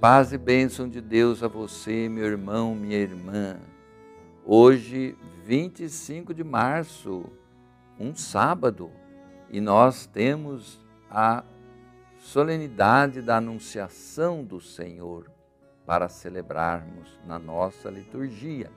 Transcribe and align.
Paz 0.00 0.32
e 0.32 0.38
bênção 0.38 0.88
de 0.88 0.98
Deus 0.98 1.42
a 1.42 1.46
você, 1.46 2.08
meu 2.08 2.24
irmão, 2.24 2.74
minha 2.74 2.96
irmã. 2.96 3.58
Hoje, 4.46 5.14
25 5.44 6.32
de 6.32 6.42
março, 6.42 7.26
um 7.98 8.14
sábado, 8.14 8.90
e 9.50 9.60
nós 9.60 10.06
temos 10.06 10.80
a 11.10 11.44
solenidade 12.16 13.20
da 13.20 13.36
Anunciação 13.36 14.42
do 14.42 14.58
Senhor 14.58 15.30
para 15.84 16.08
celebrarmos 16.08 17.20
na 17.26 17.38
nossa 17.38 17.90
liturgia. 17.90 18.70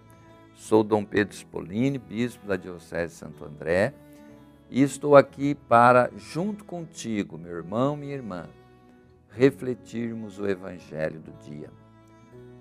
Sou 0.54 0.84
Dom 0.84 1.06
Pedro 1.06 1.34
Spolini, 1.34 1.98
bispo 1.98 2.46
da 2.46 2.58
Diocese 2.58 3.14
de 3.14 3.20
Santo 3.20 3.46
André, 3.46 3.94
e 4.70 4.82
estou 4.82 5.16
aqui 5.16 5.56
para, 5.56 6.12
junto 6.18 6.66
contigo, 6.66 7.38
meu 7.38 7.56
irmão, 7.56 7.96
minha 7.96 8.14
irmã, 8.14 8.50
refletirmos 9.36 10.40
o 10.40 10.48
Evangelho 10.48 11.20
do 11.20 11.32
dia. 11.44 11.70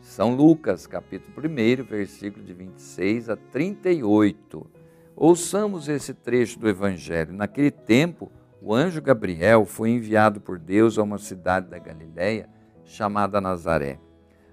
São 0.00 0.34
Lucas, 0.34 0.86
capítulo 0.86 1.36
1, 1.46 1.84
versículo 1.84 2.44
de 2.44 2.52
26 2.52 3.28
a 3.28 3.36
38. 3.36 4.66
Ouçamos 5.14 5.88
esse 5.88 6.14
trecho 6.14 6.58
do 6.58 6.68
Evangelho. 6.68 7.32
Naquele 7.32 7.70
tempo, 7.70 8.32
o 8.60 8.74
anjo 8.74 9.02
Gabriel 9.02 9.64
foi 9.64 9.90
enviado 9.90 10.40
por 10.40 10.58
Deus 10.58 10.98
a 10.98 11.02
uma 11.02 11.18
cidade 11.18 11.68
da 11.68 11.78
Galiléia 11.78 12.48
chamada 12.84 13.40
Nazaré, 13.40 14.00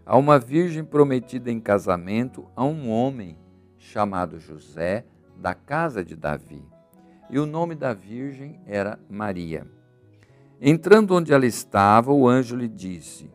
a 0.06 0.18
uma 0.18 0.38
virgem 0.38 0.84
prometida 0.84 1.50
em 1.52 1.60
casamento 1.60 2.46
a 2.56 2.64
um 2.64 2.90
homem 2.90 3.38
chamado 3.78 4.40
José, 4.40 5.06
da 5.38 5.54
casa 5.54 6.04
de 6.04 6.16
Davi. 6.16 6.64
E 7.30 7.40
o 7.40 7.46
nome 7.46 7.76
da 7.76 7.94
virgem 7.94 8.60
era 8.66 9.00
Maria. 9.10 9.79
Entrando 10.62 11.16
onde 11.16 11.32
ela 11.32 11.46
estava, 11.46 12.12
o 12.12 12.28
anjo 12.28 12.54
lhe 12.54 12.68
disse: 12.68 13.32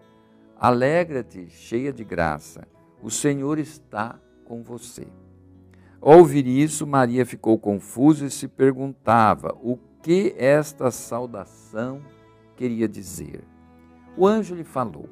Alegra-te, 0.59 1.49
cheia 1.49 1.91
de 1.91 2.05
graça, 2.05 2.69
o 3.03 3.11
Senhor 3.11 3.59
está 3.59 4.21
com 4.45 4.63
você. 4.63 5.07
Ao 6.03 6.19
ouvir 6.19 6.47
isso, 6.47 6.87
Maria 6.87 7.25
ficou 7.25 7.59
confusa 7.59 8.27
e 8.27 8.31
se 8.31 8.47
perguntava 8.47 9.57
o 9.63 9.79
que 10.03 10.35
esta 10.37 10.91
saudação 10.91 12.03
queria 12.57 12.87
dizer. 12.87 13.43
O 14.19 14.27
anjo 14.27 14.55
lhe 14.55 14.65
falou: 14.65 15.09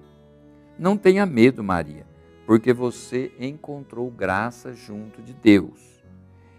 Não 0.79 0.99
tenha 0.99 1.25
medo, 1.25 1.65
Maria, 1.65 2.07
porque 2.47 2.75
você 2.75 3.33
encontrou 3.41 4.11
graça 4.11 4.75
junto 4.75 5.23
de 5.23 5.33
Deus. 5.33 6.05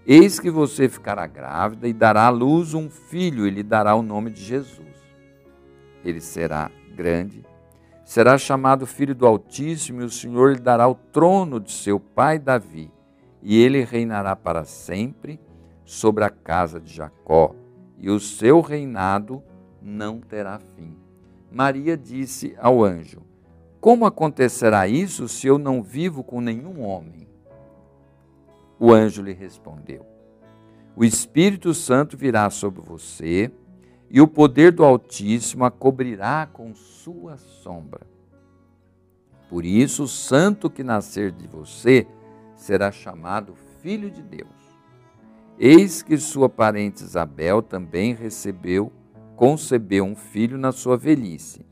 Eis 0.04 0.40
que 0.40 0.50
você 0.50 0.90
ficará 0.90 1.28
grávida 1.28 1.88
e 1.88 1.94
dará 1.94 2.26
à 2.26 2.30
luz 2.30 2.74
um 2.74 2.90
filho 2.90 3.46
e 3.46 3.52
lhe 3.52 3.62
dará 3.62 3.94
o 3.94 4.02
nome 4.02 4.32
de 4.32 4.42
Jesus 4.42 5.03
ele 6.04 6.22
será 6.22 6.70
grande, 6.96 7.44
será 8.04 8.38
chamado 8.38 8.86
Filho 8.86 9.16
do 9.16 9.26
Altíssimo, 9.26 10.02
e 10.02 10.06
o 10.06 10.10
Senhor 10.10 10.54
lhe 10.54 10.60
dará 10.60 10.88
o 10.88 10.96
trono 10.96 11.60
de 11.60 11.72
seu 11.72 12.00
pai 12.00 12.38
Davi, 12.38 12.92
e 13.42 13.58
ele 13.62 13.84
reinará 13.84 14.36
para 14.36 14.64
sempre 14.64 15.40
sobre 15.86 16.24
a 16.24 16.30
casa 16.30 16.80
de 16.80 16.94
Jacó, 16.94 17.56
e 17.98 18.10
o 18.10 18.20
seu 18.20 18.62
reinado 18.62 19.42
não 19.82 20.20
terá 20.20 20.60
fim. 20.76 20.98
Maria 21.52 21.96
disse 21.96 22.56
ao 22.58 22.84
anjo: 22.84 23.22
Como 23.80 24.06
acontecerá 24.06 24.88
isso 24.88 25.28
se 25.28 25.48
eu 25.48 25.58
não 25.58 25.84
vivo 25.84 26.24
com 26.24 26.42
nenhum 26.42 26.82
homem? 26.82 27.28
O 28.80 28.92
anjo 28.92 29.22
lhe 29.22 29.34
respondeu: 29.34 30.06
O 30.96 31.06
Espírito 31.06 31.74
Santo 31.74 32.18
virá 32.18 32.50
sobre 32.50 32.82
você 32.82 33.52
e 34.14 34.22
o 34.22 34.28
poder 34.28 34.72
do 34.72 34.86
Altíssimo 34.86 35.66
a 35.66 35.72
cobrirá 35.72 36.46
com 36.46 36.76
sua 36.76 37.36
sombra. 37.36 38.02
Por 39.50 39.66
isso, 39.66 40.04
o 40.04 40.08
santo 40.08 40.70
que 40.70 40.84
nascer 40.84 41.32
de 41.32 41.48
você 41.48 42.06
será 42.56 42.92
chamado 42.92 43.56
Filho 43.82 44.12
de 44.12 44.22
Deus. 44.22 44.48
Eis 45.58 46.04
que 46.04 46.16
sua 46.16 46.48
parente 46.48 47.04
Isabel 47.04 47.64
também 47.64 48.14
recebeu, 48.14 48.94
concebeu 49.36 50.06
um 50.06 50.16
filho 50.16 50.60
na 50.60 50.72
sua 50.72 50.96
velhice. 50.96 51.66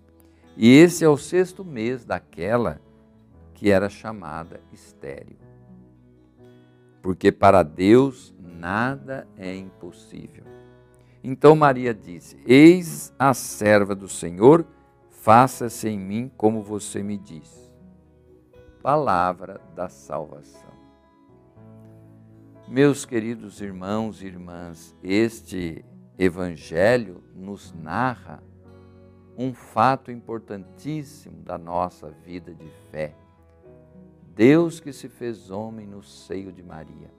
E 0.58 0.68
esse 0.68 1.06
é 1.06 1.10
o 1.10 1.18
sexto 1.18 1.64
mês 1.64 2.04
daquela 2.06 2.82
que 3.54 3.70
era 3.70 3.88
chamada 3.88 4.60
estéril. 4.74 5.38
Porque 7.04 7.32
para 7.32 7.62
Deus 7.62 8.34
nada 8.40 9.28
é 9.38 9.56
impossível. 9.56 10.51
Então 11.24 11.56
Maria 11.56 11.94
disse: 11.94 12.38
Eis 12.46 13.14
a 13.18 13.34
serva 13.34 13.94
do 13.94 14.08
Senhor, 14.08 14.66
faça-se 15.10 15.88
em 15.88 16.00
mim 16.00 16.32
como 16.36 16.62
você 16.62 17.04
me 17.04 17.18
diz. 17.18 17.72
Palavra 18.82 19.62
da 19.76 19.88
salvação. 19.88 20.72
Meus 22.68 23.06
queridos 23.06 23.62
irmãos 23.62 24.22
e 24.22 24.28
irmãs, 24.28 24.96
este 25.04 25.84
evangelho 26.18 27.24
nos 27.36 27.74
narra 27.74 28.42
um 29.38 29.54
fato 29.54 30.12
importantíssimo 30.12 31.42
da 31.44 31.58
nossa 31.58 32.10
vida 32.10 32.54
de 32.54 32.70
fé. 32.90 33.16
Deus 34.36 34.80
que 34.80 34.94
se 34.94 35.10
fez 35.10 35.52
homem 35.52 35.86
no 35.86 36.02
seio 36.02 36.52
de 36.52 36.64
Maria. 36.64 37.12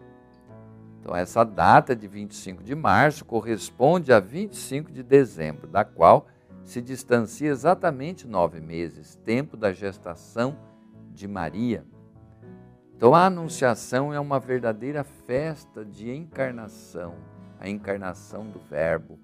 Então, 1.03 1.17
essa 1.17 1.43
data 1.43 1.97
de 1.97 2.07
25 2.07 2.63
de 2.63 2.77
março 2.77 3.25
corresponde 3.25 4.13
a 4.13 4.21
25 4.21 4.93
de 4.93 5.03
dezembro, 5.03 5.67
da 5.67 5.85
qual 5.85 6.29
se 6.63 6.81
distancia 6.81 7.51
exatamente 7.51 8.25
nove 8.25 8.61
meses, 8.61 9.17
tempo 9.25 9.57
da 9.57 9.73
gestação 9.73 10.57
de 11.11 11.27
Maria. 11.27 11.85
Então, 12.97 13.17
a 13.17 13.27
Anunciação 13.27 14.15
é 14.15 14.21
uma 14.21 14.39
verdadeira 14.39 15.03
festa 15.03 15.85
de 15.85 16.09
encarnação, 16.09 17.17
a 17.59 17.69
encarnação 17.69 18.49
do 18.49 18.61
Verbo, 18.61 19.19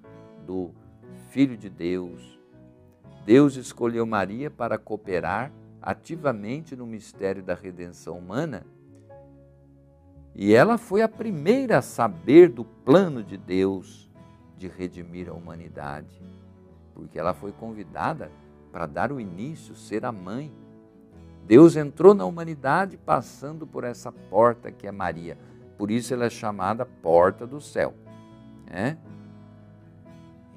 do 0.45 0.73
Filho 1.31 1.57
de 1.57 1.71
Deus. 1.71 2.41
Deus 3.25 3.55
escolheu 3.55 4.05
Maria 4.05 4.51
para 4.51 4.79
cooperar 4.79 5.53
ativamente 5.81 6.75
no 6.75 6.85
mistério 6.85 7.41
da 7.41 7.55
redenção 7.55 8.19
humana 8.19 8.67
e 10.41 10.55
ela 10.55 10.79
foi 10.79 11.03
a 11.03 11.09
primeira 11.09 11.79
a 11.79 11.83
saber 11.83 12.49
do 12.49 12.65
plano 12.65 13.25
de 13.25 13.37
Deus 13.37 14.09
de 14.57 14.69
redimir 14.69 15.29
a 15.29 15.33
humanidade, 15.33 16.23
porque 16.95 17.19
ela 17.19 17.35
foi 17.35 17.51
convidada 17.51 18.31
para 18.71 18.87
dar 18.87 19.11
o 19.11 19.21
início, 19.21 19.75
ser 19.75 20.05
a 20.05 20.13
mãe. 20.13 20.53
Deus 21.45 21.75
entrou 21.75 22.15
na 22.15 22.25
humanidade 22.25 22.97
passando 22.97 23.67
por 23.67 23.83
essa 23.83 24.13
porta 24.13 24.71
que 24.71 24.87
é 24.87 24.93
Maria. 24.93 25.37
Por 25.77 25.91
isso 25.91 26.15
ela 26.15 26.27
é 26.27 26.31
chamada 26.31 26.87
Porta 26.87 27.45
do 27.45 27.61
Céu. 27.61 27.93
Né? 28.65 28.97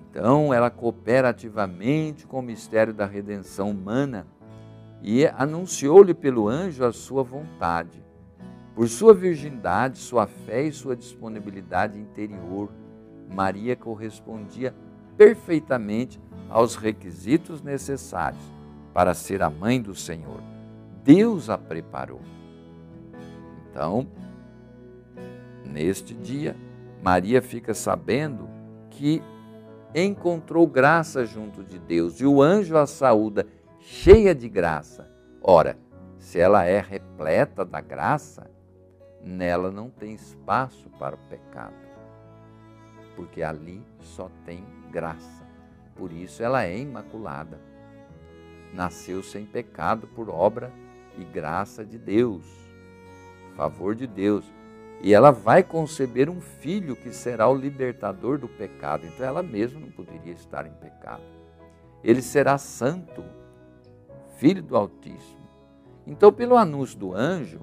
Então 0.08 0.53
ela 0.53 0.70
coopera 0.70 1.30
ativamente 1.30 2.28
com 2.28 2.38
o 2.38 2.44
mistério 2.44 2.94
da 2.94 3.08
redenção 3.08 3.72
humana 3.72 4.28
e 5.02 5.25
anunciou-lhe 5.25 6.14
pelo 6.14 6.47
anjo 6.47 6.86
a 6.86 6.94
sua 6.94 7.24
vontade. 7.24 8.11
Por 8.76 8.88
sua 8.88 9.14
virgindade, 9.14 9.98
sua 9.98 10.26
fé 10.28 10.64
e 10.64 10.72
sua 10.72 10.96
disponibilidade 10.96 12.00
interior, 12.00 12.72
Maria 13.30 13.76
correspondia 13.76 14.74
perfeitamente 15.18 16.20
aos 16.50 16.76
requisitos 16.76 17.62
necessários 17.62 18.44
para 18.94 19.14
ser 19.14 19.42
a 19.42 19.50
mãe 19.50 19.82
do 19.82 19.94
Senhor. 19.94 20.42
Deus 21.04 21.50
a 21.50 21.58
preparou. 21.58 22.22
Então, 23.70 24.08
neste 25.66 26.14
dia, 26.14 26.56
Maria 27.02 27.41
fica 27.41 27.73
sabendo 27.73 28.50
que 28.90 29.22
encontrou 29.96 30.68
graça 30.68 31.26
junto 31.26 31.64
de 31.64 31.79
Deus 31.79 32.20
e 32.20 32.26
o 32.26 32.41
anjo 32.41 32.78
a 32.78 32.85
saúda, 32.85 33.46
cheia 33.79 34.34
de 34.35 34.47
graça. 34.47 35.09
Ora, 35.41 35.78
se 36.18 36.40
ela 36.40 36.66
é 36.66 36.79
repleta 36.79 37.66
da 37.66 37.82
graça, 37.82 38.50
nela 39.23 39.72
não 39.72 39.90
tem 39.90 40.14
espaço 40.14 40.90
para 40.97 41.16
o 41.16 41.20
pecado, 41.29 41.76
porque 43.16 43.41
ali 43.44 43.84
só 44.00 44.29
tem 44.46 44.64
graça. 44.91 45.46
Por 45.96 46.12
isso 46.12 46.41
ela 46.41 46.64
é 46.64 46.78
imaculada. 46.78 47.59
Nasceu 48.73 49.22
sem 49.22 49.46
pecado 49.46 50.08
por 50.08 50.29
obra 50.29 50.72
e 51.18 51.23
graça 51.23 51.85
de 51.85 51.97
Deus, 51.97 52.46
favor 53.56 53.94
de 53.94 54.08
Deus. 54.08 54.46
E 55.03 55.14
ela 55.14 55.32
vai 55.32 55.64
conceber 55.64 56.29
um 56.29 56.40
filho 56.40 56.96
que 56.96 57.12
será 57.12 57.50
o 57.50 57.56
libertador 57.56 58.38
do 58.38 58.47
pecado. 58.47 59.06
Então 59.06 59.26
ela 59.26 59.41
mesma 59.41 59.79
não 59.79 59.91
poderia 59.91 60.34
estar 60.34 60.66
em 60.66 60.73
pecado. 60.73 61.23
Ele 62.03 62.22
será 62.22 62.58
santo, 62.58 63.23
filho 64.38 64.62
do 64.62 64.76
Altíssimo. 64.76 65.41
Então, 66.06 66.32
pelo 66.32 66.58
anúncio 66.58 66.97
do 66.97 67.14
anjo, 67.14 67.62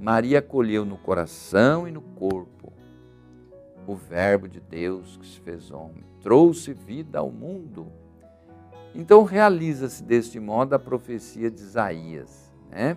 Maria 0.00 0.40
acolheu 0.40 0.84
no 0.84 0.96
coração 0.96 1.88
e 1.88 1.90
no 1.90 2.00
corpo 2.00 2.72
o 3.86 3.94
Verbo 3.94 4.48
de 4.48 4.60
Deus 4.60 5.16
que 5.16 5.26
se 5.26 5.40
fez 5.40 5.70
homem, 5.70 6.04
trouxe 6.20 6.72
vida 6.72 7.18
ao 7.18 7.30
mundo. 7.30 7.86
Então 8.94 9.22
realiza-se 9.22 10.02
deste 10.02 10.40
modo 10.40 10.74
a 10.74 10.78
profecia 10.78 11.50
de 11.50 11.60
Isaías. 11.60 12.52
Né? 12.70 12.96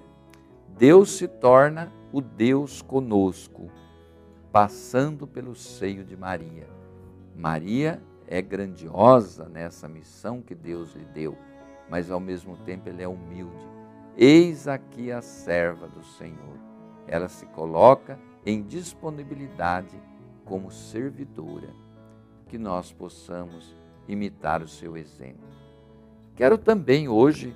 Deus 0.78 1.12
se 1.12 1.28
torna 1.28 1.92
o 2.12 2.22
Deus 2.22 2.81
conosco, 2.81 3.69
passando 4.51 5.28
pelo 5.28 5.54
seio 5.54 6.04
de 6.04 6.18
Maria. 6.18 6.68
Maria 7.36 8.01
é 8.28 8.42
grandiosa 8.42 9.48
nessa 9.48 9.88
missão 9.88 10.42
que 10.42 10.56
Deus 10.56 10.94
lhe 10.94 11.06
deu, 11.06 11.38
mas 11.90 12.10
ao 12.10 12.19
mesmo 12.19 12.57
tempo 12.57 12.90
ele 12.90 13.04
é 13.04 13.07
humilde. 13.07 13.68
Eis 14.18 14.68
aqui 14.68 15.12
a 15.12 15.22
serva 15.22 15.88
do 15.88 16.04
Senhor. 16.04 16.69
Ela 17.09 17.27
se 17.27 17.47
coloca 17.47 18.19
em 18.45 18.61
disponibilidade 18.61 20.00
como 20.45 20.71
servidora, 20.71 21.69
que 22.47 22.57
nós 22.57 22.94
possamos 22.94 23.75
imitar 24.07 24.61
o 24.61 24.67
seu 24.67 24.95
exemplo. 24.95 25.47
Quero 26.35 26.57
também 26.57 27.09
hoje, 27.09 27.56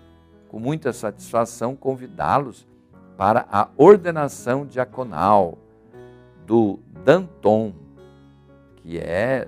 com 0.49 0.59
muita 0.59 0.91
satisfação, 0.91 1.75
convidá-los 1.75 2.67
para 3.15 3.47
a 3.51 3.69
ordenação 3.77 4.65
diaconal 4.65 5.57
do 6.45 6.79
Danton, 7.03 7.73
que 8.77 8.97
é 8.97 9.47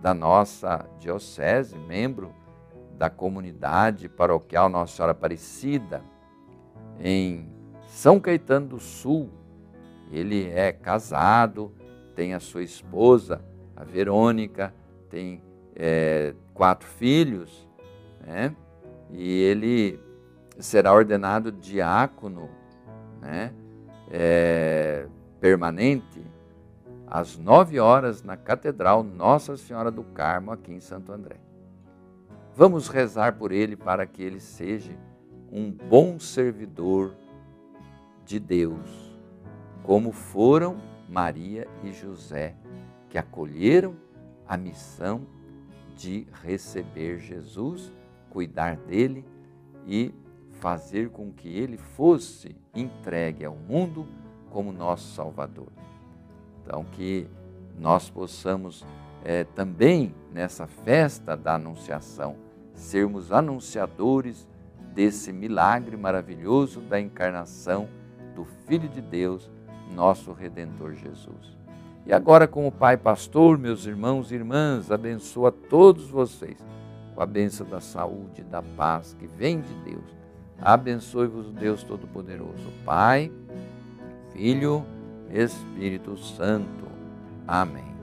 da 0.00 0.12
nossa 0.12 0.86
diocese, 1.00 1.76
membro 1.78 2.32
da 2.96 3.08
comunidade 3.08 4.08
paroquial 4.08 4.68
Nossa 4.68 4.94
Senhora 4.94 5.12
Aparecida, 5.12 6.02
em 7.00 7.53
São 7.94 8.18
Caetano 8.18 8.66
do 8.66 8.80
Sul. 8.80 9.30
Ele 10.10 10.50
é 10.50 10.72
casado, 10.72 11.72
tem 12.16 12.34
a 12.34 12.40
sua 12.40 12.64
esposa, 12.64 13.40
a 13.76 13.84
Verônica, 13.84 14.74
tem 15.08 15.40
é, 15.76 16.34
quatro 16.52 16.88
filhos, 16.88 17.68
né? 18.20 18.54
e 19.10 19.42
ele 19.42 20.00
será 20.58 20.92
ordenado 20.92 21.52
diácono 21.52 22.50
né? 23.20 23.52
É, 24.10 25.06
permanente 25.40 26.20
às 27.06 27.38
nove 27.38 27.78
horas 27.78 28.22
na 28.22 28.36
Catedral 28.36 29.02
Nossa 29.04 29.56
Senhora 29.56 29.90
do 29.90 30.02
Carmo, 30.02 30.50
aqui 30.50 30.72
em 30.72 30.80
Santo 30.80 31.12
André. 31.12 31.36
Vamos 32.56 32.88
rezar 32.88 33.36
por 33.36 33.52
ele 33.52 33.76
para 33.76 34.04
que 34.04 34.22
ele 34.22 34.40
seja 34.40 34.92
um 35.50 35.70
bom 35.70 36.18
servidor 36.18 37.14
de 38.24 38.38
Deus, 38.38 39.18
como 39.82 40.12
foram 40.12 40.76
Maria 41.08 41.68
e 41.82 41.92
José, 41.92 42.54
que 43.08 43.18
acolheram 43.18 43.94
a 44.46 44.56
missão 44.56 45.26
de 45.96 46.26
receber 46.42 47.18
Jesus, 47.18 47.92
cuidar 48.30 48.76
dele 48.76 49.24
e 49.86 50.12
fazer 50.52 51.10
com 51.10 51.30
que 51.30 51.48
ele 51.48 51.76
fosse 51.76 52.56
entregue 52.74 53.44
ao 53.44 53.54
mundo 53.54 54.06
como 54.50 54.72
nosso 54.72 55.14
Salvador. 55.14 55.68
Então, 56.62 56.84
que 56.84 57.28
nós 57.78 58.08
possamos 58.08 58.84
é, 59.24 59.44
também, 59.44 60.14
nessa 60.32 60.66
festa 60.66 61.36
da 61.36 61.54
Anunciação, 61.54 62.36
sermos 62.72 63.30
anunciadores 63.30 64.48
desse 64.92 65.32
milagre 65.32 65.96
maravilhoso 65.96 66.80
da 66.80 67.00
encarnação 67.00 67.88
do 68.34 68.44
Filho 68.66 68.88
de 68.88 69.00
Deus, 69.00 69.50
nosso 69.94 70.32
Redentor 70.32 70.94
Jesus. 70.94 71.56
E 72.06 72.12
agora, 72.12 72.46
como 72.46 72.70
Pai 72.70 72.96
Pastor, 72.96 73.56
meus 73.56 73.86
irmãos 73.86 74.30
e 74.30 74.34
irmãs, 74.34 74.90
abençoa 74.90 75.50
todos 75.50 76.08
vocês 76.10 76.58
com 77.14 77.22
a 77.22 77.26
benção 77.26 77.66
da 77.66 77.80
saúde 77.80 78.40
e 78.40 78.44
da 78.44 78.62
paz 78.62 79.14
que 79.18 79.26
vem 79.26 79.60
de 79.60 79.74
Deus. 79.90 80.04
Abençoe-vos, 80.60 81.50
Deus 81.52 81.82
Todo-Poderoso, 81.82 82.72
Pai, 82.84 83.30
Filho, 84.32 84.84
Espírito 85.30 86.16
Santo. 86.16 86.84
Amém. 87.46 87.93